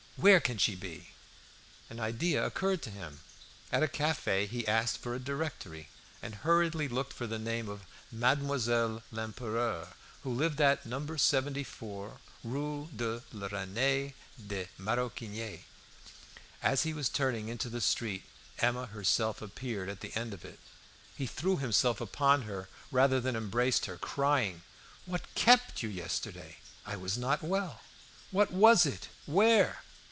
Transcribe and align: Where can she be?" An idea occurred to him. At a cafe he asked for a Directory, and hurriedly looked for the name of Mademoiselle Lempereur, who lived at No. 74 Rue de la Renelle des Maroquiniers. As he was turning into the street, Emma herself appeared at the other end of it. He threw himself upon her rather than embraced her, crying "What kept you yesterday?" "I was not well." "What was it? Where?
Where 0.17 0.39
can 0.39 0.59
she 0.59 0.75
be?" 0.75 1.09
An 1.89 1.99
idea 1.99 2.45
occurred 2.45 2.83
to 2.83 2.91
him. 2.91 3.21
At 3.71 3.81
a 3.81 3.87
cafe 3.87 4.45
he 4.45 4.67
asked 4.67 4.99
for 4.99 5.15
a 5.15 5.19
Directory, 5.19 5.89
and 6.21 6.35
hurriedly 6.35 6.87
looked 6.87 7.11
for 7.13 7.25
the 7.25 7.39
name 7.39 7.67
of 7.67 7.87
Mademoiselle 8.11 9.01
Lempereur, 9.11 9.93
who 10.21 10.31
lived 10.31 10.61
at 10.61 10.85
No. 10.85 11.03
74 11.17 12.19
Rue 12.43 12.87
de 12.95 13.23
la 13.31 13.47
Renelle 13.47 14.13
des 14.47 14.67
Maroquiniers. 14.77 15.61
As 16.61 16.83
he 16.83 16.93
was 16.93 17.09
turning 17.09 17.47
into 17.49 17.67
the 17.67 17.81
street, 17.81 18.23
Emma 18.59 18.85
herself 18.85 19.41
appeared 19.41 19.89
at 19.89 20.01
the 20.01 20.11
other 20.11 20.19
end 20.19 20.33
of 20.35 20.45
it. 20.45 20.59
He 21.17 21.25
threw 21.25 21.57
himself 21.57 21.99
upon 21.99 22.43
her 22.43 22.69
rather 22.91 23.19
than 23.19 23.35
embraced 23.35 23.87
her, 23.87 23.97
crying 23.97 24.61
"What 25.07 25.33
kept 25.33 25.81
you 25.81 25.89
yesterday?" 25.89 26.57
"I 26.85 26.95
was 26.95 27.17
not 27.17 27.41
well." 27.41 27.81
"What 28.29 28.51
was 28.51 28.85
it? 28.85 29.07
Where? 29.25 29.79